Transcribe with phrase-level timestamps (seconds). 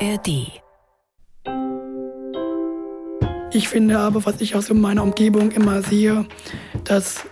[0.00, 0.60] ARD.
[3.52, 6.26] Ich finde aber, was ich aus meiner Umgebung immer sehe,
[6.84, 7.24] dass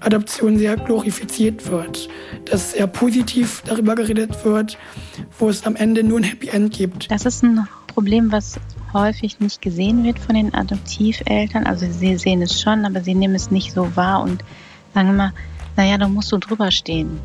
[0.00, 2.08] Adoption sehr glorifiziert wird,
[2.44, 4.78] dass sehr positiv darüber geredet wird,
[5.38, 7.10] wo es am Ende nur ein Happy End gibt.
[7.10, 8.60] Das ist ein Problem, was
[8.92, 11.66] häufig nicht gesehen wird von den Adoptiveltern.
[11.66, 14.44] Also sie sehen es schon, aber sie nehmen es nicht so wahr und
[14.94, 15.32] sagen immer,
[15.76, 17.20] naja, da musst du drüber stehen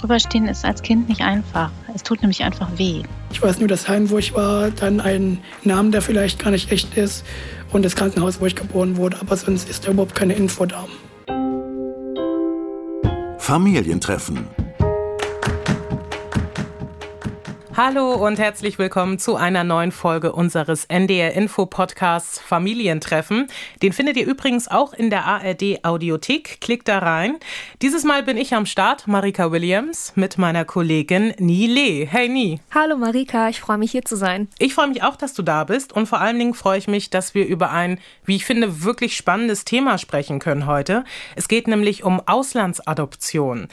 [0.00, 1.70] drüberstehen ist als Kind nicht einfach.
[1.94, 3.02] Es tut nämlich einfach weh.
[3.32, 6.70] Ich weiß nur das Heim, wo ich war, dann einen Namen, der vielleicht gar nicht
[6.72, 7.24] echt ist
[7.72, 10.86] und das Krankenhaus, wo ich geboren wurde, aber sonst ist da überhaupt keine Info da.
[13.38, 14.46] Familientreffen
[17.82, 23.46] Hallo und herzlich willkommen zu einer neuen Folge unseres NDR Info Podcasts Familientreffen.
[23.80, 26.60] Den findet ihr übrigens auch in der ARD Audiothek.
[26.60, 27.38] Klickt da rein.
[27.80, 32.06] Dieses Mal bin ich am Start, Marika Williams, mit meiner Kollegin Ni Le.
[32.06, 32.60] Hey Ni.
[32.70, 34.48] Hallo Marika, ich freue mich hier zu sein.
[34.58, 37.08] Ich freue mich auch, dass du da bist und vor allen Dingen freue ich mich,
[37.08, 41.02] dass wir über ein, wie ich finde, wirklich spannendes Thema sprechen können heute.
[41.34, 43.68] Es geht nämlich um Auslandsadoption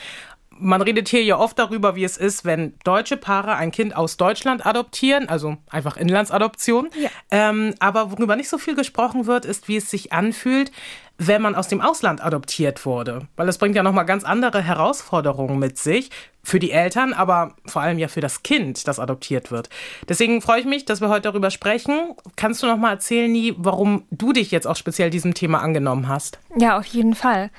[0.60, 4.18] man redet hier ja oft darüber, wie es ist, wenn deutsche Paare ein Kind aus
[4.18, 6.90] Deutschland adoptieren, also einfach Inlandsadoption.
[7.00, 7.10] Ja.
[7.32, 10.72] Ähm, aber worüber nicht so viel gesprochen wird, ist, wie es sich anfühlt,
[11.18, 13.28] wenn man aus dem Ausland adoptiert wurde.
[13.36, 16.12] Weil das bringt ja nochmal ganz andere Herausforderungen mit sich.
[16.44, 19.68] Für die Eltern, aber vor allem ja für das Kind, das adoptiert wird.
[20.08, 22.14] Deswegen freue ich mich, dass wir heute darüber sprechen.
[22.38, 26.08] Kannst du noch mal erzählen, Nie, warum du dich jetzt auch speziell diesem Thema angenommen
[26.08, 26.40] hast?
[26.56, 27.50] Ja, auf jeden Fall.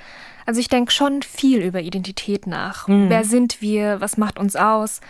[0.49, 2.89] Also ich denke schon viel über Identität nach.
[2.89, 3.11] Mhm.
[3.11, 4.01] Wer sind wir?
[4.01, 5.03] Was macht uns aus?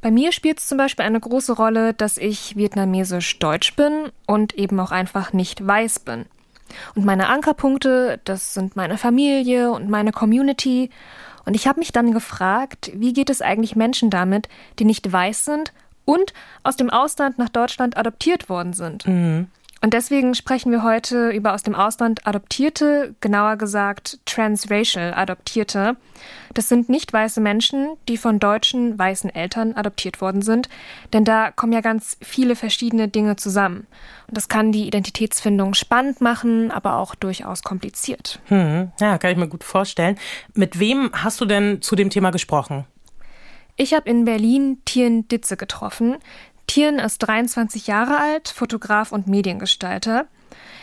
[0.00, 4.80] Bei mir spielt es zum Beispiel eine große Rolle, dass ich vietnamesisch-deutsch bin und eben
[4.80, 6.24] auch einfach nicht weiß bin.
[6.94, 10.88] Und meine Ankerpunkte, das sind meine Familie und meine Community.
[11.44, 15.44] Und ich habe mich dann gefragt, wie geht es eigentlich Menschen damit, die nicht weiß
[15.44, 15.74] sind
[16.06, 19.06] und aus dem Ausland nach Deutschland adoptiert worden sind?
[19.06, 19.48] Mhm.
[19.82, 25.96] Und deswegen sprechen wir heute über aus dem Ausland adoptierte, genauer gesagt transracial adoptierte.
[26.54, 30.70] Das sind nicht weiße Menschen, die von deutschen weißen Eltern adoptiert worden sind,
[31.12, 33.86] denn da kommen ja ganz viele verschiedene Dinge zusammen.
[34.28, 38.40] Und das kann die Identitätsfindung spannend machen, aber auch durchaus kompliziert.
[38.46, 40.18] Hm, ja, kann ich mir gut vorstellen.
[40.54, 42.86] Mit wem hast du denn zu dem Thema gesprochen?
[43.76, 46.16] Ich habe in Berlin Tien Ditze getroffen.
[46.66, 50.26] Tien ist 23 Jahre alt, Fotograf und Mediengestalter.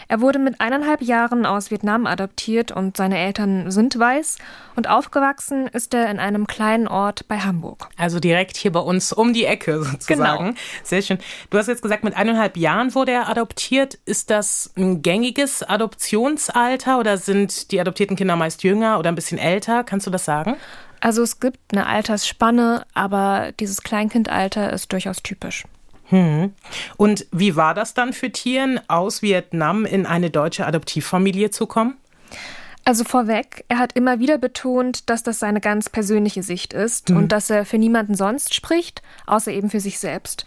[0.07, 4.37] Er wurde mit eineinhalb Jahren aus Vietnam adoptiert und seine Eltern sind weiß
[4.75, 7.89] und aufgewachsen ist er in einem kleinen Ort bei Hamburg.
[7.97, 10.45] Also direkt hier bei uns um die Ecke sozusagen.
[10.45, 10.57] Genau.
[10.83, 11.19] Sehr schön.
[11.49, 13.97] Du hast jetzt gesagt, mit eineinhalb Jahren wurde er adoptiert.
[14.05, 19.37] Ist das ein gängiges Adoptionsalter oder sind die adoptierten Kinder meist jünger oder ein bisschen
[19.37, 19.83] älter?
[19.83, 20.57] Kannst du das sagen?
[20.99, 25.65] Also es gibt eine Altersspanne, aber dieses Kleinkindalter ist durchaus typisch.
[26.13, 26.53] Hm.
[26.95, 31.97] Und wie war das dann für Tieren, aus Vietnam in eine deutsche Adoptivfamilie zu kommen?
[32.85, 37.17] Also vorweg, er hat immer wieder betont, dass das seine ganz persönliche Sicht ist mhm.
[37.17, 40.45] und dass er für niemanden sonst spricht, außer eben für sich selbst.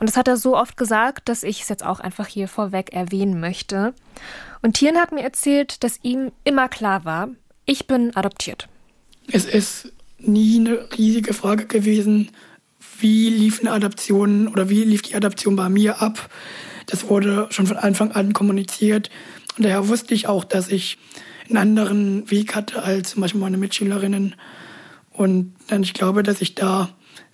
[0.00, 2.94] Und das hat er so oft gesagt, dass ich es jetzt auch einfach hier vorweg
[2.94, 3.92] erwähnen möchte.
[4.62, 7.28] Und Tieren hat mir erzählt, dass ihm immer klar war,
[7.66, 8.66] ich bin adoptiert.
[9.30, 12.30] Es ist nie eine riesige Frage gewesen,
[13.02, 16.30] wie lief eine Adaption oder wie lief die Adaption bei mir ab.
[16.86, 19.10] Das wurde schon von Anfang an kommuniziert.
[19.56, 20.98] Und daher wusste ich auch, dass ich
[21.48, 24.34] einen anderen Weg hatte als zum Beispiel meine Mitschülerinnen.
[25.12, 26.88] Und dann ich glaube, dass ich da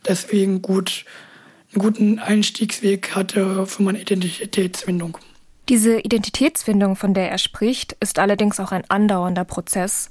[0.06, 1.04] deswegen gut,
[1.72, 5.18] einen guten Einstiegsweg hatte für meine Identitätsfindung.
[5.68, 10.08] Diese Identitätsfindung, von der er spricht, ist allerdings auch ein andauernder Prozess.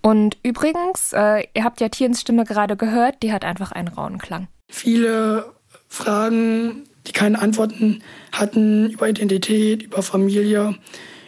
[0.00, 4.18] Und übrigens, äh, ihr habt ja Tiens Stimme gerade gehört, die hat einfach einen rauen
[4.18, 4.48] Klang.
[4.72, 5.52] Viele
[5.86, 8.02] Fragen, die keine Antworten
[8.32, 10.74] hatten über Identität, über Familie,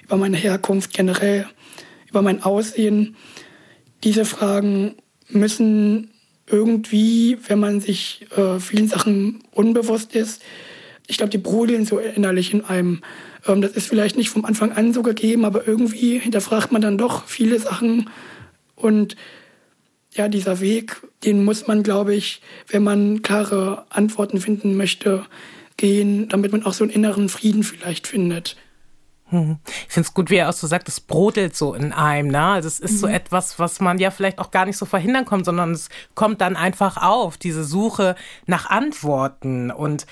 [0.02, 1.46] über meine Herkunft generell,
[2.08, 3.16] über mein Aussehen.
[4.02, 4.94] Diese Fragen
[5.28, 6.10] müssen
[6.46, 10.42] irgendwie, wenn man sich äh, vielen Sachen unbewusst ist,
[11.06, 13.02] ich glaube, die brodeln so innerlich in einem.
[13.46, 16.96] Ähm, das ist vielleicht nicht vom Anfang an so gegeben, aber irgendwie hinterfragt man dann
[16.96, 18.08] doch viele Sachen
[18.74, 19.16] und
[20.14, 25.26] ja, dieser Weg, den muss man, glaube ich, wenn man klare Antworten finden möchte,
[25.76, 28.56] gehen, damit man auch so einen inneren Frieden vielleicht findet.
[29.30, 29.58] Hm.
[29.66, 32.28] Ich finde es gut, wie er auch so sagt, es brodelt so in einem.
[32.28, 32.40] Ne?
[32.40, 32.98] Also es ist mhm.
[32.98, 36.40] so etwas, was man ja vielleicht auch gar nicht so verhindern kommt, sondern es kommt
[36.40, 38.14] dann einfach auf, diese Suche
[38.46, 39.70] nach Antworten.
[39.70, 40.06] Und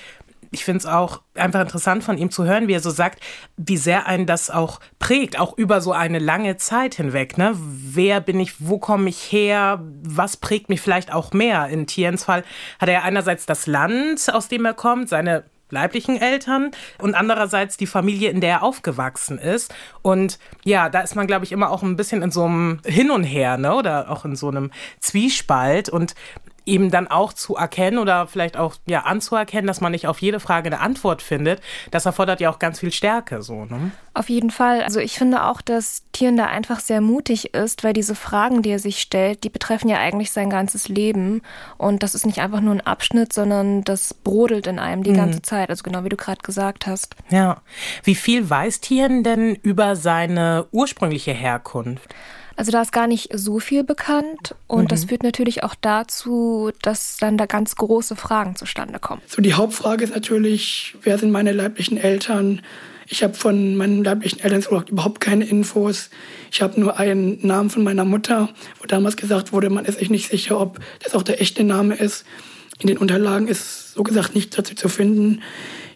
[0.53, 3.19] ich finde es auch einfach interessant von ihm zu hören, wie er so sagt,
[3.57, 7.37] wie sehr einen das auch prägt, auch über so eine lange Zeit hinweg.
[7.37, 7.53] Ne?
[7.55, 11.67] Wer bin ich, wo komme ich her, was prägt mich vielleicht auch mehr?
[11.67, 12.43] In Tiens Fall
[12.79, 16.69] hat er einerseits das Land, aus dem er kommt, seine leiblichen Eltern
[16.99, 19.73] und andererseits die Familie, in der er aufgewachsen ist.
[20.03, 23.09] Und ja, da ist man, glaube ich, immer auch ein bisschen in so einem Hin
[23.09, 23.73] und Her, ne?
[23.73, 24.69] Oder auch in so einem
[24.99, 25.89] Zwiespalt.
[25.89, 26.13] Und
[26.65, 30.39] eben dann auch zu erkennen oder vielleicht auch ja anzuerkennen, dass man nicht auf jede
[30.39, 31.61] Frage eine Antwort findet,
[31.91, 33.91] das erfordert ja auch ganz viel Stärke so, ne?
[34.15, 34.83] Auf jeden Fall.
[34.83, 38.69] Also ich finde auch, dass Tieren da einfach sehr mutig ist, weil diese Fragen, die
[38.69, 41.41] er sich stellt, die betreffen ja eigentlich sein ganzes Leben
[41.77, 45.17] und das ist nicht einfach nur ein Abschnitt, sondern das brodelt in einem die mhm.
[45.17, 47.15] ganze Zeit, also genau wie du gerade gesagt hast.
[47.29, 47.61] Ja.
[48.03, 52.13] Wie viel weiß Tieren denn über seine ursprüngliche Herkunft?
[52.55, 54.87] Also da ist gar nicht so viel bekannt und mhm.
[54.87, 59.21] das führt natürlich auch dazu, dass dann da ganz große Fragen zustande kommen.
[59.27, 62.61] So die Hauptfrage ist natürlich, wer sind meine leiblichen Eltern?
[63.07, 66.09] Ich habe von meinen leiblichen Eltern überhaupt keine Infos.
[66.51, 70.09] Ich habe nur einen Namen von meiner Mutter, wo damals gesagt wurde, man ist sich
[70.09, 72.25] nicht sicher, ob das auch der echte Name ist.
[72.79, 75.41] In den Unterlagen ist so gesagt nichts dazu zu finden.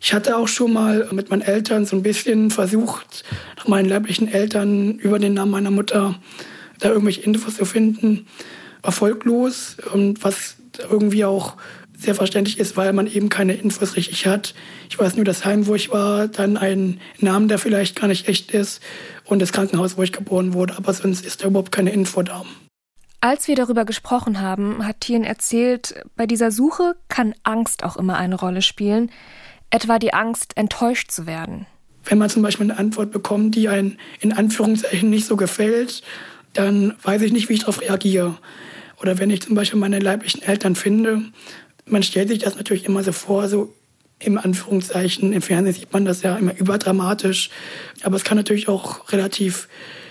[0.02, 3.24] Ich hatte auch schon mal mit meinen Eltern so ein bisschen versucht,
[3.58, 6.16] nach meinen leiblichen Eltern über den Namen meiner Mutter
[6.80, 8.28] da irgendwelche Infos zu finden.
[8.84, 10.56] Erfolglos und was
[10.90, 11.58] irgendwie auch
[11.98, 14.54] sehr verständlich ist, weil man eben keine Infos richtig hat.
[14.90, 18.28] Ich weiß nur, das Heim, wo ich war, dann einen Namen, der vielleicht gar nicht
[18.28, 18.82] echt ist
[19.26, 22.46] und das Krankenhaus, wo ich geboren wurde, aber sonst ist da überhaupt keine Info da.
[23.20, 28.16] Als wir darüber gesprochen haben, hat Tien erzählt, bei dieser Suche kann Angst auch immer
[28.18, 29.10] eine Rolle spielen
[29.70, 31.66] etwa die Angst, enttäuscht zu werden.
[32.06, 36.04] Wenn man zum Beispiel eine Antwort bekommt, die einem in Anführungszeichen nicht so gefällt,
[36.54, 38.38] dann weiß ich nicht, wie ich darauf reagiere.
[39.02, 41.22] Oder wenn ich zum Beispiel meine leiblichen Eltern finde,
[41.86, 43.74] man stellt sich das natürlich immer so vor, so
[44.20, 47.50] im Anführungszeichen, im Fernsehen sieht man das ja immer überdramatisch,
[48.02, 49.68] aber es kann natürlich auch relativ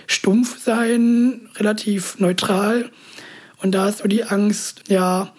[0.07, 2.89] stumpf sein, relativ neutral.
[3.61, 5.33] Und da ist so die Angst, ja,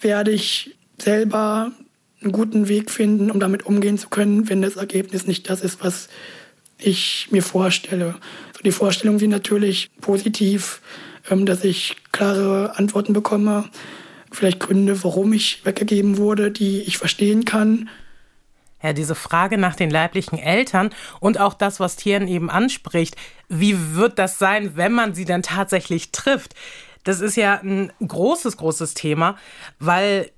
[0.00, 1.72] werde ich selber
[2.24, 5.84] einen guten Weg finden, um damit umgehen zu können, wenn das Ergebnis nicht das ist,
[5.84, 6.08] was
[6.78, 8.16] ich mir vorstelle.
[8.56, 10.80] So die Vorstellungen sind natürlich positiv,
[11.30, 13.68] ähm, dass ich klare Antworten bekomme,
[14.30, 17.88] vielleicht Gründe, warum ich weggegeben wurde, die ich verstehen kann.
[18.82, 23.16] Ja, diese Frage nach den leiblichen Eltern und auch das, was Tieren eben anspricht,
[23.48, 26.54] wie wird das sein, wenn man sie dann tatsächlich trifft?
[27.02, 29.38] Das ist ja ein großes, großes Thema,
[29.78, 30.30] weil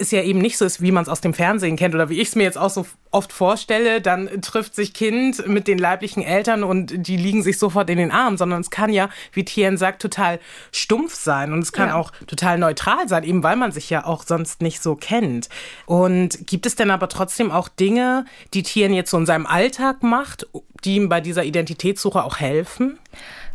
[0.00, 2.20] es ja eben nicht so ist, wie man es aus dem Fernsehen kennt oder wie
[2.20, 6.22] ich es mir jetzt auch so oft vorstelle, dann trifft sich Kind mit den leiblichen
[6.22, 9.76] Eltern und die liegen sich sofort in den Armen, sondern es kann ja, wie Tien
[9.76, 10.38] sagt, total
[10.72, 11.96] stumpf sein und es kann ja.
[11.96, 15.48] auch total neutral sein, eben weil man sich ja auch sonst nicht so kennt.
[15.86, 18.24] Und gibt es denn aber trotzdem auch Dinge,
[18.54, 20.46] die Tien jetzt so in seinem Alltag macht,
[20.84, 22.98] die ihm bei dieser Identitätssuche auch helfen?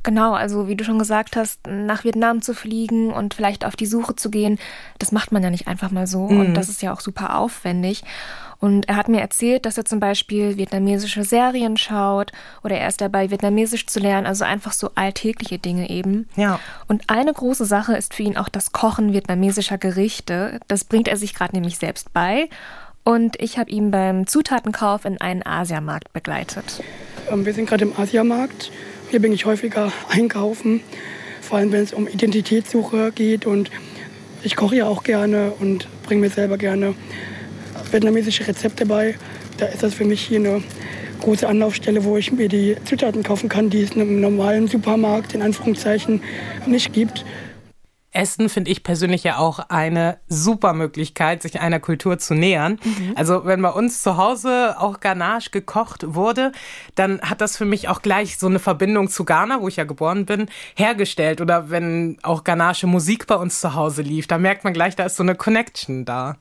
[0.05, 3.87] Genau, also wie du schon gesagt hast, nach Vietnam zu fliegen und vielleicht auf die
[3.87, 4.59] Suche zu gehen,
[4.99, 6.27] das macht man ja nicht einfach mal so.
[6.27, 6.39] Mhm.
[6.39, 8.03] Und das ist ja auch super aufwendig.
[8.59, 12.31] Und er hat mir erzählt, dass er zum Beispiel vietnamesische Serien schaut
[12.63, 16.29] oder er ist dabei, Vietnamesisch zu lernen, also einfach so alltägliche Dinge eben.
[16.35, 16.59] Ja.
[16.87, 20.59] Und eine große Sache ist für ihn auch das Kochen vietnamesischer Gerichte.
[20.67, 22.47] Das bringt er sich gerade nämlich selbst bei.
[23.03, 26.83] Und ich habe ihn beim Zutatenkauf in einen Asiamarkt begleitet.
[27.31, 28.71] Ähm, wir sind gerade im Asiamarkt
[29.15, 30.81] hier bin ich häufiger einkaufen,
[31.39, 33.45] vor allem wenn es um Identitätssuche geht.
[33.45, 33.71] Und
[34.44, 36.95] ich koche ja auch gerne und bringe mir selber gerne
[37.91, 39.15] vietnamesische Rezepte bei.
[39.55, 40.63] Da ist das für mich hier eine
[41.22, 45.34] große Anlaufstelle, wo ich mir die Zutaten kaufen kann, die es in einem normalen Supermarkt
[45.34, 46.22] in Anführungszeichen
[46.65, 47.24] nicht gibt.
[48.15, 52.79] Essen finde ich persönlich ja auch eine super Möglichkeit, sich einer Kultur zu nähern.
[52.84, 53.13] Mhm.
[53.15, 56.51] Also wenn bei uns zu Hause auch Ganache gekocht wurde,
[56.95, 59.84] dann hat das für mich auch gleich so eine Verbindung zu Ghana, wo ich ja
[59.84, 61.41] geboren bin, hergestellt.
[61.41, 65.05] Oder wenn auch Ganache Musik bei uns zu Hause lief, da merkt man gleich, da
[65.05, 66.38] ist so eine Connection da.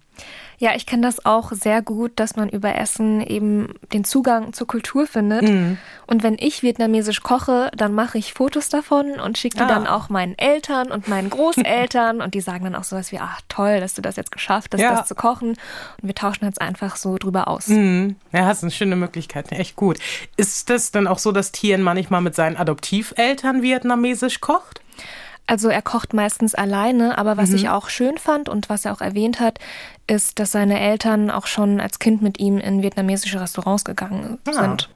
[0.59, 4.67] Ja, ich kenne das auch sehr gut, dass man über Essen eben den Zugang zur
[4.67, 5.43] Kultur findet.
[5.43, 5.79] Mhm.
[6.07, 9.69] Und wenn ich vietnamesisch koche, dann mache ich Fotos davon und schicke die ah.
[9.69, 13.41] dann auch meinen Eltern und meinen Großeltern und die sagen dann auch sowas wie, ach
[13.49, 14.95] toll, dass du das jetzt geschafft hast, ja.
[14.95, 15.51] das zu kochen.
[15.51, 15.59] Und
[16.03, 17.69] wir tauschen jetzt einfach so drüber aus.
[17.69, 18.17] Mhm.
[18.33, 19.99] Ja, das ist eine schöne Möglichkeit, echt gut.
[20.37, 24.84] Ist das dann auch so, dass Tien manchmal mit seinen Adoptiveltern vietnamesisch kocht?
[25.47, 27.57] Also er kocht meistens alleine, aber was mhm.
[27.57, 29.59] ich auch schön fand und was er auch erwähnt hat,
[30.07, 34.53] ist, dass seine Eltern auch schon als Kind mit ihm in vietnamesische Restaurants gegangen ah.
[34.53, 34.89] sind.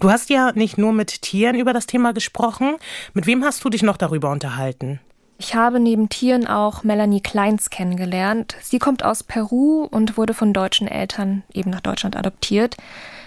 [0.00, 2.76] Du hast ja nicht nur mit Tieren über das Thema gesprochen.
[3.14, 5.00] Mit wem hast du dich noch darüber unterhalten?
[5.38, 8.56] Ich habe neben Tieren auch Melanie Kleins kennengelernt.
[8.62, 12.76] Sie kommt aus Peru und wurde von deutschen Eltern eben nach Deutschland adoptiert.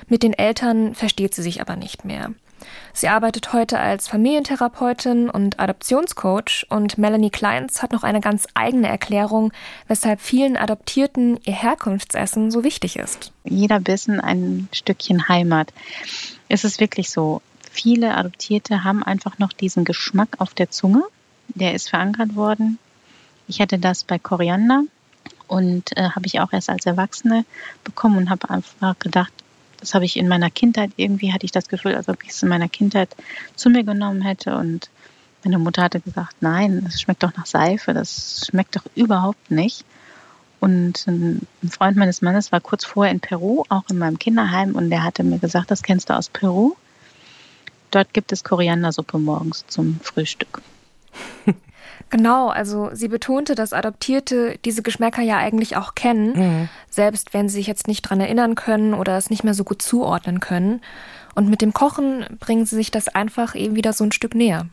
[0.07, 2.31] Mit den Eltern versteht sie sich aber nicht mehr.
[2.93, 8.87] Sie arbeitet heute als Familientherapeutin und Adoptionscoach und Melanie Kleins hat noch eine ganz eigene
[8.87, 9.53] Erklärung,
[9.87, 13.31] weshalb vielen Adoptierten ihr Herkunftsessen so wichtig ist.
[13.43, 15.73] Jeder Bissen ein Stückchen Heimat.
[16.47, 17.41] Es ist wirklich so.
[17.71, 21.03] Viele Adoptierte haben einfach noch diesen Geschmack auf der Zunge.
[21.49, 22.79] Der ist verankert worden.
[23.47, 24.83] Ich hatte das bei Koriander
[25.47, 27.45] und äh, habe ich auch erst als Erwachsene
[27.83, 29.33] bekommen und habe einfach gedacht,
[29.79, 32.43] das habe ich in meiner Kindheit, irgendwie hatte ich das Gefühl, als ob ich es
[32.43, 33.15] in meiner Kindheit
[33.55, 34.55] zu mir genommen hätte.
[34.55, 34.89] Und
[35.43, 39.85] meine Mutter hatte gesagt, nein, das schmeckt doch nach Seife, das schmeckt doch überhaupt nicht.
[40.59, 44.89] Und ein Freund meines Mannes war kurz vorher in Peru, auch in meinem Kinderheim, und
[44.89, 46.75] der hatte mir gesagt, das kennst du aus Peru.
[47.91, 50.61] Dort gibt es Koriandersuppe morgens zum Frühstück.
[52.09, 56.69] Genau, also sie betonte, dass Adoptierte diese Geschmäcker ja eigentlich auch kennen, mhm.
[56.89, 59.81] selbst wenn sie sich jetzt nicht dran erinnern können oder es nicht mehr so gut
[59.81, 60.81] zuordnen können.
[61.35, 64.65] Und mit dem Kochen bringen sie sich das einfach eben wieder so ein Stück näher.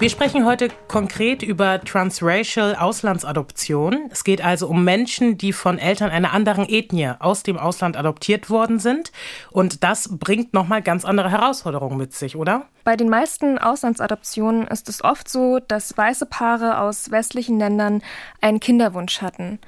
[0.00, 4.08] Wir sprechen heute konkret über transracial Auslandsadoption.
[4.10, 8.48] Es geht also um Menschen, die von Eltern einer anderen Ethnie aus dem Ausland adoptiert
[8.48, 9.12] worden sind.
[9.50, 12.64] Und das bringt nochmal ganz andere Herausforderungen mit sich, oder?
[12.82, 18.00] Bei den meisten Auslandsadoptionen ist es oft so, dass weiße Paare aus westlichen Ländern
[18.40, 19.58] einen Kinderwunsch hatten.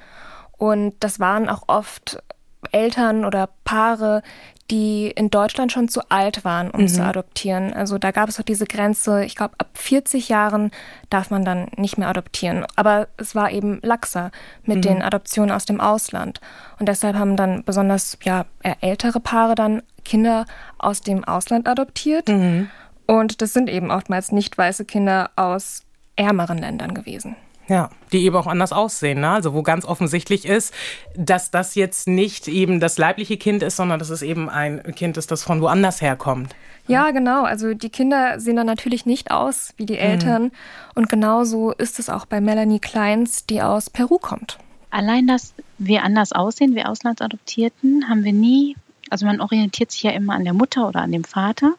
[0.57, 2.23] Und das waren auch oft
[2.71, 4.23] Eltern oder Paare,
[4.71, 6.87] die in Deutschland schon zu alt waren, um mhm.
[6.87, 7.73] zu adoptieren.
[7.73, 10.71] Also da gab es auch diese Grenze, ich glaube, ab 40 Jahren
[11.09, 12.65] darf man dann nicht mehr adoptieren.
[12.75, 14.31] Aber es war eben laxer
[14.63, 14.81] mit mhm.
[14.81, 16.39] den Adoptionen aus dem Ausland.
[16.79, 18.45] Und deshalb haben dann besonders ja,
[18.81, 20.45] ältere Paare dann Kinder
[20.77, 22.29] aus dem Ausland adoptiert.
[22.29, 22.69] Mhm.
[23.05, 25.83] Und das sind eben oftmals nicht weiße Kinder aus
[26.15, 27.35] ärmeren Ländern gewesen.
[27.67, 29.21] Ja, die eben auch anders aussehen.
[29.21, 29.29] Ne?
[29.29, 30.73] Also wo ganz offensichtlich ist,
[31.15, 35.15] dass das jetzt nicht eben das leibliche Kind ist, sondern dass es eben ein Kind
[35.17, 36.55] ist, das von woanders herkommt.
[36.87, 37.43] Ja, genau.
[37.43, 40.43] Also die Kinder sehen dann natürlich nicht aus wie die Eltern.
[40.43, 40.51] Mhm.
[40.95, 44.59] Und genauso ist es auch bei Melanie Kleins, die aus Peru kommt.
[44.89, 48.75] Allein, dass wir anders aussehen, wir Auslandsadoptierten, haben wir nie,
[49.09, 51.73] also man orientiert sich ja immer an der Mutter oder an dem Vater.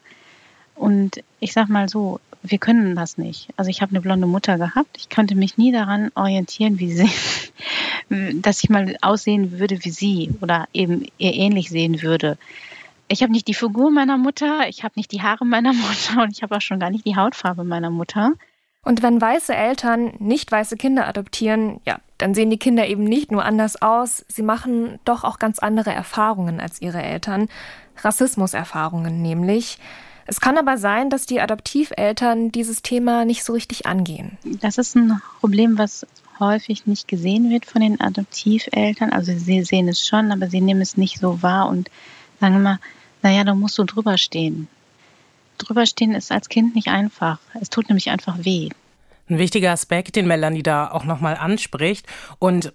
[0.75, 3.49] Und ich sag mal so, wir können das nicht.
[3.57, 4.97] Also ich habe eine blonde Mutter gehabt.
[4.97, 7.09] Ich konnte mich nie daran orientieren, wie sie,
[8.41, 12.37] dass ich mal aussehen würde wie sie oder eben ihr ähnlich sehen würde.
[13.07, 16.31] Ich habe nicht die Figur meiner Mutter, ich habe nicht die Haare meiner Mutter und
[16.31, 18.33] ich habe auch schon gar nicht die Hautfarbe meiner Mutter.
[18.83, 23.31] Und wenn weiße Eltern nicht weiße Kinder adoptieren, ja, dann sehen die Kinder eben nicht
[23.31, 27.49] nur anders aus, sie machen doch auch ganz andere Erfahrungen als ihre Eltern.
[27.97, 29.79] Rassismuserfahrungen nämlich.
[30.27, 34.37] Es kann aber sein, dass die Adoptiveltern dieses Thema nicht so richtig angehen.
[34.43, 36.05] Das ist ein Problem, was
[36.39, 39.11] häufig nicht gesehen wird von den Adoptiveltern.
[39.11, 41.89] Also sie sehen es schon, aber sie nehmen es nicht so wahr und
[42.39, 42.79] sagen immer,
[43.21, 44.67] naja, da musst du drüber stehen.
[45.57, 47.39] Drüber stehen ist als Kind nicht einfach.
[47.61, 48.69] Es tut nämlich einfach weh.
[49.29, 52.05] Ein wichtiger Aspekt, den Melanie da auch nochmal anspricht.
[52.39, 52.73] Und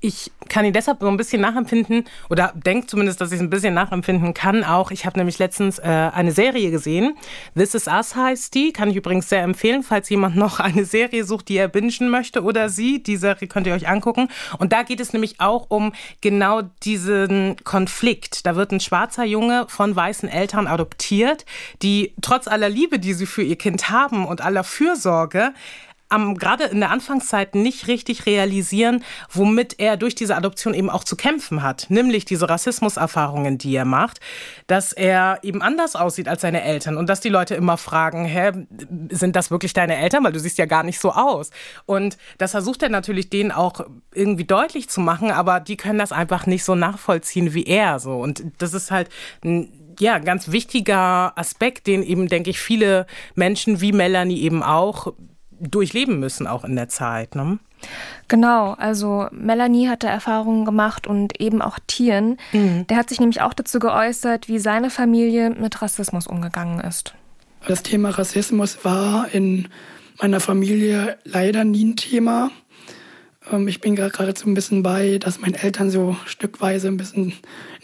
[0.00, 3.50] ich kann ihn deshalb so ein bisschen nachempfinden oder denke zumindest, dass ich es ein
[3.50, 4.90] bisschen nachempfinden kann auch.
[4.90, 7.16] Ich habe nämlich letztens äh, eine Serie gesehen.
[7.54, 8.72] This Is Us heißt die.
[8.72, 12.42] Kann ich übrigens sehr empfehlen, falls jemand noch eine Serie sucht, die er bingen möchte
[12.42, 13.02] oder sie.
[13.02, 14.28] Die Serie könnt ihr euch angucken.
[14.58, 15.92] Und da geht es nämlich auch um
[16.22, 18.46] genau diesen Konflikt.
[18.46, 21.44] Da wird ein schwarzer Junge von weißen Eltern adoptiert,
[21.82, 25.52] die trotz aller Liebe, die sie für ihr Kind haben und aller Fürsorge,
[26.10, 31.04] am, gerade in der Anfangszeit nicht richtig realisieren, womit er durch diese Adoption eben auch
[31.04, 31.86] zu kämpfen hat.
[31.88, 34.20] Nämlich diese Rassismuserfahrungen, die er macht,
[34.66, 38.52] dass er eben anders aussieht als seine Eltern und dass die Leute immer fragen, hä,
[39.10, 40.24] sind das wirklich deine Eltern?
[40.24, 41.50] Weil du siehst ja gar nicht so aus.
[41.86, 46.12] Und das versucht er natürlich denen auch irgendwie deutlich zu machen, aber die können das
[46.12, 48.18] einfach nicht so nachvollziehen wie er so.
[48.18, 49.08] Und das ist halt
[49.44, 55.12] ein ja, ganz wichtiger Aspekt, den eben, denke ich, viele Menschen wie Melanie eben auch
[55.60, 57.34] durchleben müssen, auch in der Zeit.
[57.34, 57.58] Ne?
[58.28, 62.38] Genau, also Melanie hatte Erfahrungen gemacht und eben auch Tieren.
[62.52, 62.86] Mhm.
[62.88, 67.14] Der hat sich nämlich auch dazu geäußert, wie seine Familie mit Rassismus umgegangen ist.
[67.66, 69.68] Das Thema Rassismus war in
[70.20, 72.50] meiner Familie leider nie ein Thema.
[73.50, 77.32] Ähm, ich bin gerade so ein bisschen bei, das meinen Eltern so stückweise ein bisschen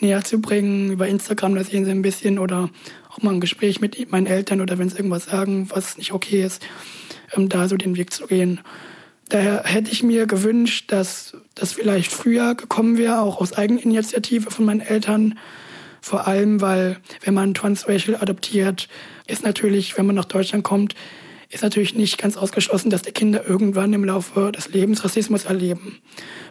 [0.00, 0.92] näher zu bringen.
[0.92, 2.70] Über Instagram, da sehen sie ein bisschen oder
[3.10, 6.42] auch mal ein Gespräch mit meinen Eltern oder wenn sie irgendwas sagen, was nicht okay
[6.42, 6.62] ist
[7.36, 8.60] da so den Weg zu gehen.
[9.28, 14.64] Daher hätte ich mir gewünscht, dass das vielleicht früher gekommen wäre, auch aus Eigeninitiative von
[14.64, 15.38] meinen Eltern.
[16.00, 18.88] Vor allem, weil wenn man transracial adoptiert,
[19.26, 20.94] ist natürlich, wenn man nach Deutschland kommt,
[21.48, 25.98] ist natürlich nicht ganz ausgeschlossen, dass die Kinder irgendwann im Laufe des Lebens Rassismus erleben.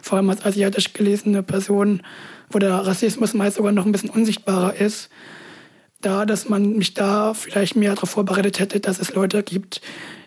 [0.02, 2.02] Vor allem als asiatisch gelesene Person,
[2.50, 5.10] wo der Rassismus meist sogar noch ein bisschen unsichtbarer ist.
[6.06, 9.80] Da, dass man mich da vielleicht mehr darauf vorbereitet hätte, dass es Leute gibt,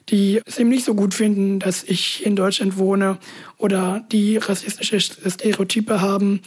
[0.09, 3.17] die es eben nicht so gut finden, dass ich in Deutschland wohne
[3.55, 6.41] oder die rassistische Stereotype haben,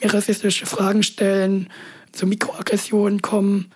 [0.00, 1.70] mir rassistische Fragen stellen,
[2.12, 3.72] zu Mikroaggressionen kommen.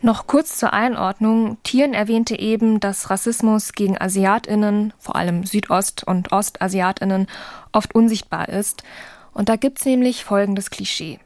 [0.00, 1.58] Noch kurz zur Einordnung.
[1.62, 7.26] Thieren erwähnte eben, dass Rassismus gegen Asiatinnen, vor allem Südost- und Ostasiatinnen,
[7.72, 8.84] oft unsichtbar ist.
[9.34, 11.18] Und da gibt's nämlich folgendes Klischee.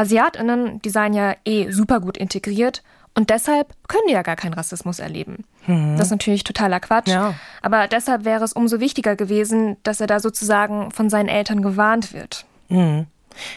[0.00, 2.82] Asiatinnen, die seien ja eh super gut integriert
[3.14, 5.44] und deshalb können die ja gar keinen Rassismus erleben.
[5.66, 5.96] Mhm.
[5.98, 7.08] Das ist natürlich totaler Quatsch.
[7.08, 7.34] Ja.
[7.60, 12.14] Aber deshalb wäre es umso wichtiger gewesen, dass er da sozusagen von seinen Eltern gewarnt
[12.14, 12.46] wird.
[12.68, 13.08] Mhm.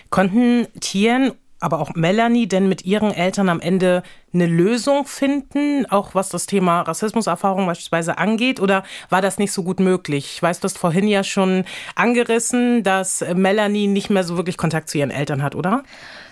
[0.09, 1.31] Konnten Tieren
[1.63, 4.03] aber auch Melanie denn mit ihren Eltern am Ende
[4.34, 8.60] eine Lösung finden, auch was das Thema Rassismuserfahrung beispielsweise angeht?
[8.60, 10.34] Oder war das nicht so gut möglich?
[10.36, 11.65] Ich weiß, du hast vorhin ja schon
[11.96, 15.84] angerissen, dass Melanie nicht mehr so wirklich Kontakt zu ihren Eltern hat, oder?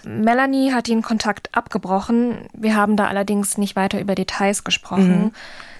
[0.03, 2.47] Melanie hat den Kontakt abgebrochen.
[2.53, 5.25] Wir haben da allerdings nicht weiter über Details gesprochen.
[5.25, 5.31] Mhm.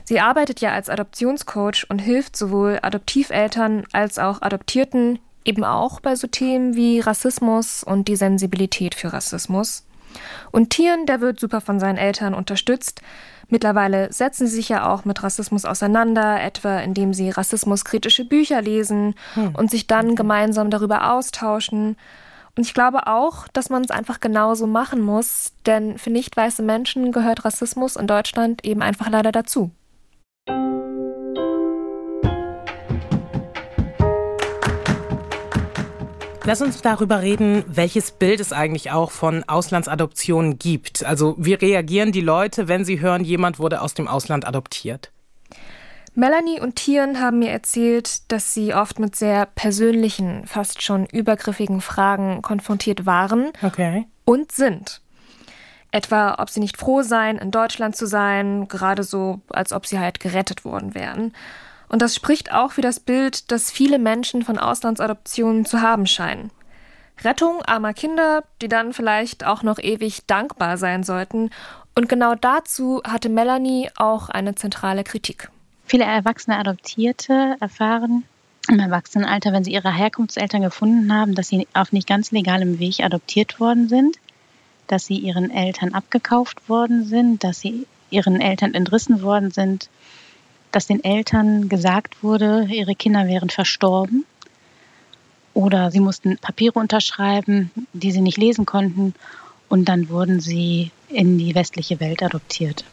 [0.04, 6.16] Sie arbeitet ja als Adoptionscoach und hilft sowohl Adoptiveltern als auch Adoptierten eben auch bei
[6.16, 9.86] so Themen wie Rassismus und die Sensibilität für Rassismus.
[10.52, 13.02] Und Tieren, der wird super von seinen Eltern unterstützt.
[13.50, 19.16] Mittlerweile setzen sie sich ja auch mit Rassismus auseinander, etwa indem sie rassismuskritische Bücher lesen
[19.34, 19.56] hm.
[19.56, 21.98] und sich dann gemeinsam darüber austauschen.
[22.56, 26.62] Und ich glaube auch, dass man es einfach genauso machen muss, denn für nicht weiße
[26.64, 29.72] Menschen gehört Rassismus in Deutschland eben einfach leider dazu.
[36.44, 41.06] Lass uns darüber reden, welches Bild es eigentlich auch von Auslandsadoptionen gibt.
[41.06, 45.12] Also wie reagieren die Leute, wenn sie hören, jemand wurde aus dem Ausland adoptiert?
[46.14, 51.80] Melanie und Tieren haben mir erzählt, dass sie oft mit sehr persönlichen, fast schon übergriffigen
[51.80, 54.08] Fragen konfrontiert waren okay.
[54.26, 55.02] und sind.
[55.92, 60.00] Etwa, ob sie nicht froh seien, in Deutschland zu sein, gerade so, als ob sie
[60.00, 61.34] halt gerettet worden wären.
[61.92, 66.50] Und das spricht auch für das Bild, das viele Menschen von Auslandsadoptionen zu haben scheinen.
[67.22, 71.50] Rettung armer Kinder, die dann vielleicht auch noch ewig dankbar sein sollten.
[71.94, 75.52] Und genau dazu hatte Melanie auch eine zentrale Kritik.
[75.86, 78.24] Viele erwachsene Adoptierte erfahren
[78.70, 83.02] im Erwachsenenalter, wenn sie ihre Herkunftseltern gefunden haben, dass sie auf nicht ganz legalem Weg
[83.02, 84.16] adoptiert worden sind,
[84.88, 89.90] dass sie ihren Eltern abgekauft worden sind, dass sie ihren Eltern entrissen worden sind
[90.72, 94.26] dass den Eltern gesagt wurde, ihre Kinder wären verstorben
[95.54, 99.14] oder sie mussten Papiere unterschreiben, die sie nicht lesen konnten
[99.70, 102.86] und dann wurden sie in die westliche Welt adoptiert.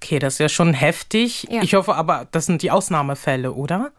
[0.00, 1.46] Okay, das ist ja schon heftig.
[1.50, 1.62] Ja.
[1.62, 3.90] Ich hoffe aber, das sind die Ausnahmefälle, oder?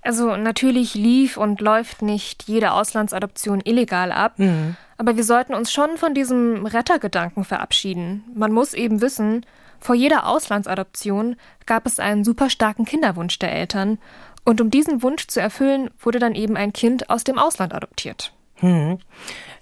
[0.00, 4.76] Also natürlich lief und läuft nicht jede Auslandsadoption illegal ab, mhm.
[4.98, 8.22] aber wir sollten uns schon von diesem Rettergedanken verabschieden.
[8.34, 9.46] Man muss eben wissen,
[9.84, 13.98] vor jeder Auslandsadoption gab es einen super starken Kinderwunsch der Eltern.
[14.42, 18.32] Und um diesen Wunsch zu erfüllen, wurde dann eben ein Kind aus dem Ausland adoptiert.
[18.54, 18.98] Hm.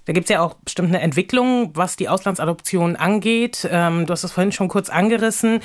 [0.04, 3.68] Da gibt es ja auch bestimmt eine Entwicklung, was die Auslandsadoption angeht.
[3.68, 5.58] Ähm, du hast es vorhin schon kurz angerissen.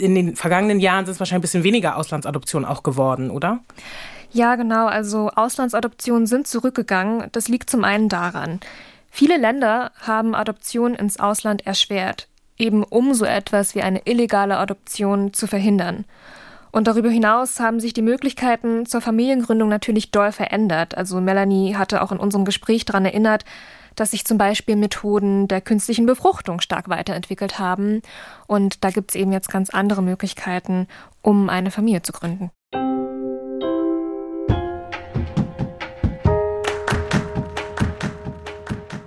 [0.00, 3.60] In den vergangenen Jahren sind es wahrscheinlich ein bisschen weniger Auslandsadoptionen auch geworden, oder?
[4.32, 4.86] Ja, genau.
[4.86, 7.28] Also Auslandsadoptionen sind zurückgegangen.
[7.32, 8.60] Das liegt zum einen daran,
[9.10, 12.26] viele Länder haben Adoptionen ins Ausland erschwert
[12.58, 16.04] eben um so etwas wie eine illegale Adoption zu verhindern.
[16.70, 20.96] Und darüber hinaus haben sich die Möglichkeiten zur Familiengründung natürlich doll verändert.
[20.96, 23.44] Also Melanie hatte auch in unserem Gespräch daran erinnert,
[23.96, 28.02] dass sich zum Beispiel Methoden der künstlichen Befruchtung stark weiterentwickelt haben.
[28.46, 30.86] Und da gibt es eben jetzt ganz andere Möglichkeiten,
[31.22, 32.50] um eine Familie zu gründen.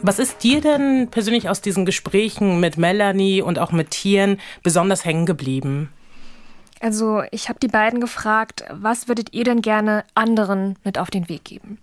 [0.03, 5.05] Was ist dir denn persönlich aus diesen Gesprächen mit Melanie und auch mit Tieren besonders
[5.05, 5.91] hängen geblieben?
[6.79, 11.29] Also ich habe die beiden gefragt, was würdet ihr denn gerne anderen mit auf den
[11.29, 11.77] Weg geben?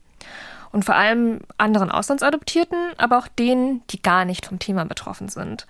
[0.73, 5.67] Und vor allem anderen Auslandsadoptierten, aber auch denen, die gar nicht vom Thema betroffen sind.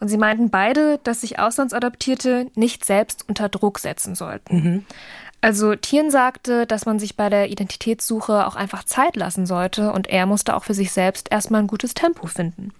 [0.00, 4.56] Und sie meinten beide, dass sich Auslandsadoptierte nicht selbst unter Druck setzen sollten.
[4.56, 4.84] Mhm.
[5.44, 10.06] Also Tieren sagte, dass man sich bei der Identitätssuche auch einfach Zeit lassen sollte und
[10.06, 12.72] er musste auch für sich selbst erstmal ein gutes Tempo finden.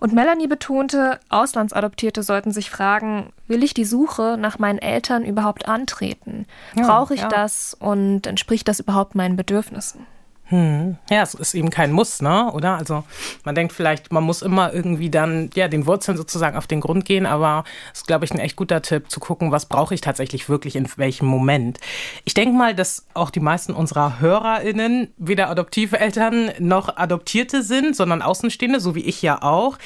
[0.00, 5.68] Und Melanie betonte, Auslandsadoptierte sollten sich fragen, will ich die Suche nach meinen Eltern überhaupt
[5.68, 6.46] antreten?
[6.74, 7.28] Ja, Brauche ich ja.
[7.28, 10.08] das und entspricht das überhaupt meinen Bedürfnissen?
[10.48, 10.96] Hm.
[11.10, 12.52] Ja, es ist eben kein Muss, ne?
[12.52, 12.76] Oder?
[12.76, 13.02] Also
[13.44, 17.04] man denkt vielleicht, man muss immer irgendwie dann ja den Wurzeln sozusagen auf den Grund
[17.04, 20.00] gehen, aber es ist, glaube ich, ein echt guter Tipp zu gucken, was brauche ich
[20.00, 21.80] tatsächlich wirklich in welchem Moment.
[22.24, 27.96] Ich denke mal, dass auch die meisten unserer HörerInnen weder adoptive Eltern noch Adoptierte sind,
[27.96, 29.78] sondern Außenstehende, so wie ich ja auch.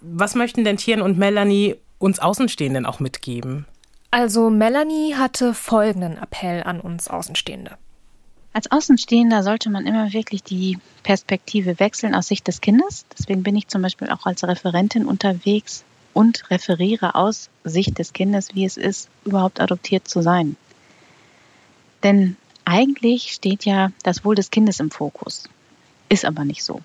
[0.00, 3.66] Was möchten denn Tieren und Melanie uns Außenstehenden auch mitgeben?
[4.10, 7.78] Also Melanie hatte folgenden Appell an uns Außenstehende.
[8.54, 13.04] Als Außenstehender sollte man immer wirklich die Perspektive wechseln aus Sicht des Kindes.
[13.18, 18.54] Deswegen bin ich zum Beispiel auch als Referentin unterwegs und referiere aus Sicht des Kindes,
[18.54, 20.56] wie es ist, überhaupt adoptiert zu sein.
[22.04, 25.48] Denn eigentlich steht ja das Wohl des Kindes im Fokus.
[26.08, 26.80] Ist aber nicht so.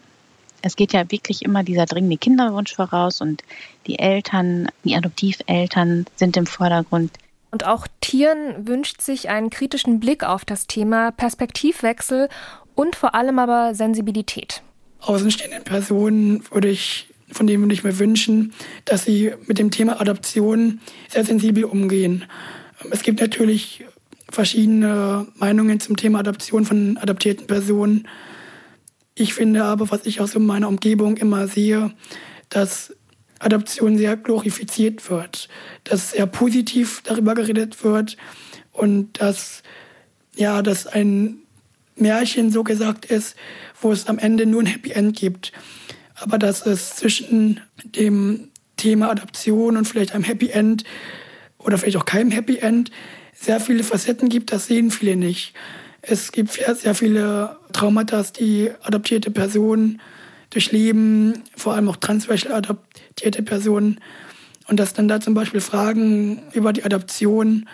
[0.64, 3.44] Es geht ja wirklich immer dieser dringende Kinderwunsch voraus und
[3.86, 7.12] die Eltern, die Adoptiveltern sind im Vordergrund.
[7.52, 12.30] Und auch Tieren wünscht sich einen kritischen Blick auf das Thema, Perspektivwechsel
[12.76, 14.62] und vor allem aber Sensibilität.
[15.02, 18.54] Außenstehenden Personen würde ich, von denen würde ich mir wünschen,
[18.86, 22.26] dass sie mit dem Thema Adoption sehr sensibel umgehen.
[22.92, 23.86] Es gibt natürlich
[24.30, 28.08] verschiedene Meinungen zum Thema Adoption von adoptierten Personen.
[29.16, 31.92] Ich finde aber, was ich in meiner Umgebung immer sehe,
[32.50, 32.96] dass
[33.40, 35.48] Adoption sehr glorifiziert wird,
[35.86, 38.18] dass sehr positiv darüber geredet wird
[38.72, 39.64] und dass
[40.36, 41.40] ja, dass ein
[41.96, 43.36] Märchen so gesagt ist,
[43.82, 45.52] wo es am Ende nur ein Happy End gibt.
[46.16, 50.84] Aber dass es zwischen dem Thema Adoption und vielleicht einem Happy End
[51.58, 52.92] oder vielleicht auch keinem Happy End
[53.34, 55.54] sehr viele Facetten gibt, das sehen viele nicht.
[56.02, 60.02] Es gibt sehr viele Traumata, die adoptierte Personen
[60.50, 64.00] durchleben, vor allem auch transracial adoptierte Personen.
[64.68, 67.68] Und dass dann da zum Beispiel Fragen über die Adoption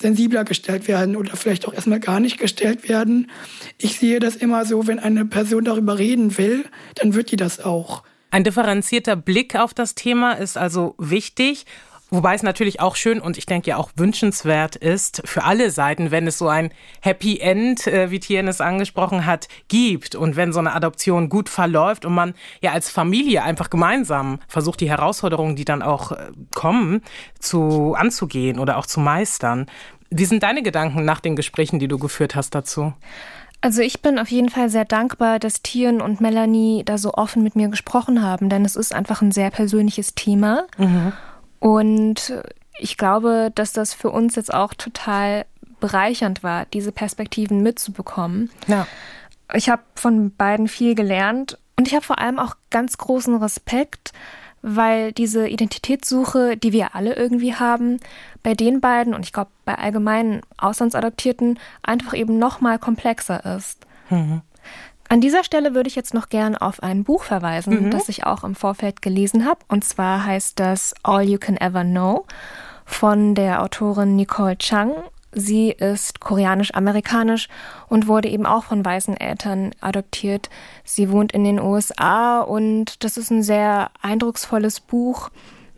[0.00, 3.30] sensibler gestellt werden oder vielleicht auch erstmal gar nicht gestellt werden.
[3.78, 6.64] Ich sehe das immer so, wenn eine Person darüber reden will,
[6.96, 8.02] dann wird die das auch.
[8.30, 11.66] Ein differenzierter Blick auf das Thema ist also wichtig.
[12.12, 16.10] Wobei es natürlich auch schön und ich denke ja auch wünschenswert ist für alle Seiten,
[16.10, 16.70] wenn es so ein
[17.00, 21.48] Happy End, äh, wie Tien es angesprochen hat, gibt und wenn so eine Adoption gut
[21.48, 26.32] verläuft und man ja als Familie einfach gemeinsam versucht, die Herausforderungen, die dann auch äh,
[26.54, 27.00] kommen,
[27.38, 29.64] zu anzugehen oder auch zu meistern.
[30.10, 32.92] Wie sind deine Gedanken nach den Gesprächen, die du geführt hast dazu?
[33.62, 37.42] Also ich bin auf jeden Fall sehr dankbar, dass Tieren und Melanie da so offen
[37.42, 40.66] mit mir gesprochen haben, denn es ist einfach ein sehr persönliches Thema.
[40.76, 41.14] Mhm.
[41.62, 42.32] Und
[42.76, 45.46] ich glaube, dass das für uns jetzt auch total
[45.78, 48.50] bereichernd war, diese Perspektiven mitzubekommen.
[48.66, 48.88] Ja.
[49.54, 54.12] Ich habe von beiden viel gelernt und ich habe vor allem auch ganz großen Respekt,
[54.62, 58.00] weil diese Identitätssuche, die wir alle irgendwie haben,
[58.42, 63.86] bei den beiden und ich glaube bei allgemeinen Auslandsadoptierten einfach eben noch mal komplexer ist.
[64.10, 64.40] Mhm.
[65.12, 67.90] An dieser Stelle würde ich jetzt noch gern auf ein Buch verweisen, mhm.
[67.90, 69.60] das ich auch im Vorfeld gelesen habe.
[69.68, 72.24] Und zwar heißt das All You Can Ever Know
[72.86, 74.94] von der Autorin Nicole Chang.
[75.30, 77.48] Sie ist koreanisch-amerikanisch
[77.90, 80.48] und wurde eben auch von weißen Eltern adoptiert.
[80.82, 85.28] Sie wohnt in den USA und das ist ein sehr eindrucksvolles Buch,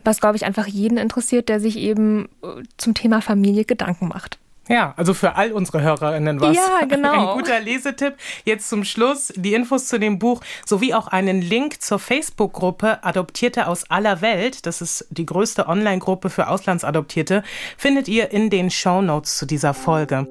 [0.05, 4.39] was, glaube ich, einfach jeden interessiert, der sich eben äh, zum Thema Familie Gedanken macht.
[4.67, 6.55] Ja, also für all unsere HörerInnen was.
[6.55, 7.31] Ja, genau.
[7.31, 8.15] Ein guter Lesetipp.
[8.45, 13.67] Jetzt zum Schluss die Infos zu dem Buch sowie auch einen Link zur Facebook-Gruppe Adoptierte
[13.67, 14.65] aus aller Welt.
[14.65, 17.43] Das ist die größte Online-Gruppe für Auslandsadoptierte.
[17.77, 20.27] Findet ihr in den Show Notes zu dieser Folge.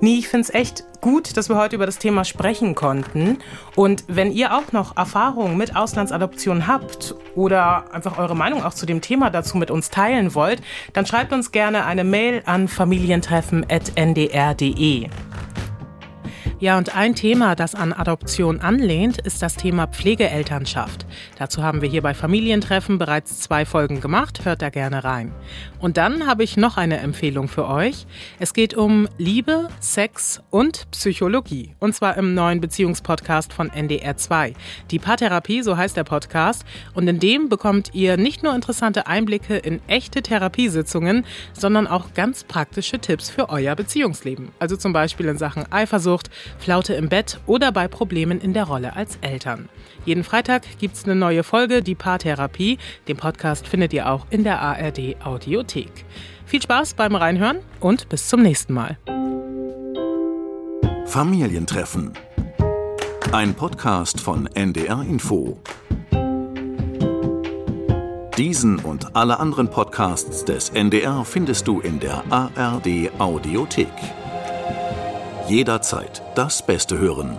[0.00, 3.38] Nie, ich finde es echt gut, dass wir heute über das Thema sprechen konnten.
[3.74, 8.86] Und wenn ihr auch noch Erfahrungen mit Auslandsadoption habt oder einfach eure Meinung auch zu
[8.86, 15.08] dem Thema dazu mit uns teilen wollt, dann schreibt uns gerne eine Mail an familientreffen.ndr.de.
[16.60, 21.06] Ja, und ein Thema, das an Adoption anlehnt, ist das Thema Pflegeelternschaft.
[21.38, 25.32] Dazu haben wir hier bei Familientreffen bereits zwei Folgen gemacht, hört da gerne rein.
[25.80, 28.06] Und dann habe ich noch eine Empfehlung für euch.
[28.40, 31.74] Es geht um Liebe, Sex und Psychologie.
[31.78, 34.54] Und zwar im neuen Beziehungspodcast von NDR2.
[34.90, 36.64] Die Paartherapie, so heißt der Podcast.
[36.94, 42.42] Und in dem bekommt ihr nicht nur interessante Einblicke in echte Therapiesitzungen, sondern auch ganz
[42.42, 44.50] praktische Tipps für euer Beziehungsleben.
[44.58, 48.96] Also zum Beispiel in Sachen Eifersucht, Flaute im Bett oder bei Problemen in der Rolle
[48.96, 49.68] als Eltern.
[50.04, 52.78] Jeden Freitag gibt es eine neue Folge, die Paartherapie.
[53.08, 55.16] Den Podcast findet ihr auch in der ARD
[55.68, 56.04] Audiothek.
[56.46, 58.98] Viel Spaß beim Reinhören und bis zum nächsten Mal.
[61.06, 62.12] Familientreffen.
[63.32, 65.58] Ein Podcast von NDR Info.
[68.38, 73.88] Diesen und alle anderen Podcasts des NDR findest du in der ARD Audiothek
[75.48, 77.36] jederzeit das Beste hören.